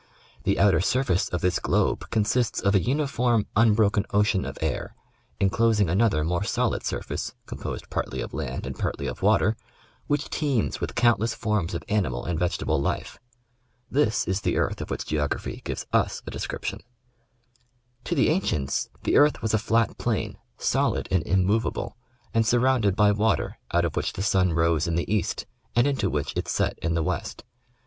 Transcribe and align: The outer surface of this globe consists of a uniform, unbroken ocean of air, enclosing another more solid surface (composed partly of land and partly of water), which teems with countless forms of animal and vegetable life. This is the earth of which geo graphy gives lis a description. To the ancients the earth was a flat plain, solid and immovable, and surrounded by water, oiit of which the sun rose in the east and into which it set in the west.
The 0.45 0.59
outer 0.59 0.81
surface 0.81 1.29
of 1.29 1.41
this 1.41 1.59
globe 1.59 2.09
consists 2.09 2.59
of 2.59 2.73
a 2.73 2.81
uniform, 2.81 3.45
unbroken 3.55 4.03
ocean 4.09 4.45
of 4.45 4.57
air, 4.59 4.95
enclosing 5.39 5.91
another 5.91 6.23
more 6.23 6.43
solid 6.43 6.83
surface 6.83 7.35
(composed 7.45 7.87
partly 7.91 8.19
of 8.19 8.33
land 8.33 8.65
and 8.65 8.75
partly 8.79 9.05
of 9.05 9.21
water), 9.21 9.55
which 10.07 10.31
teems 10.31 10.81
with 10.81 10.95
countless 10.95 11.35
forms 11.35 11.75
of 11.75 11.83
animal 11.87 12.25
and 12.25 12.39
vegetable 12.39 12.81
life. 12.81 13.19
This 13.91 14.27
is 14.27 14.41
the 14.41 14.57
earth 14.57 14.81
of 14.81 14.89
which 14.89 15.05
geo 15.05 15.27
graphy 15.27 15.63
gives 15.63 15.85
lis 15.93 16.23
a 16.25 16.31
description. 16.31 16.79
To 18.05 18.15
the 18.15 18.29
ancients 18.29 18.89
the 19.03 19.17
earth 19.17 19.43
was 19.43 19.53
a 19.53 19.59
flat 19.59 19.99
plain, 19.99 20.39
solid 20.57 21.07
and 21.11 21.21
immovable, 21.27 21.95
and 22.33 22.43
surrounded 22.43 22.95
by 22.95 23.11
water, 23.11 23.59
oiit 23.71 23.83
of 23.83 23.95
which 23.95 24.13
the 24.13 24.23
sun 24.23 24.53
rose 24.53 24.87
in 24.87 24.95
the 24.95 25.13
east 25.13 25.45
and 25.75 25.85
into 25.85 26.09
which 26.09 26.33
it 26.35 26.47
set 26.47 26.79
in 26.79 26.95
the 26.95 27.03
west. 27.03 27.43